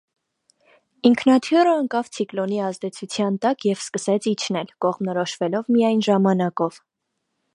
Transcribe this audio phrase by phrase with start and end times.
[1.09, 6.83] Ինքնաթիռը ընկավ ցիկլոնի ազդեցության տակ և սկսեց իջնել, կողմնորոշվելով միայն ժամանակով։